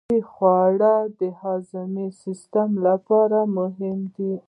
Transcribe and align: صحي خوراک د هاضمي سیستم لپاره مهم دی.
صحي 0.05 0.19
خوراک 0.33 1.07
د 1.19 1.21
هاضمي 1.41 2.07
سیستم 2.23 2.69
لپاره 2.85 3.39
مهم 3.57 3.99
دی. 4.15 4.33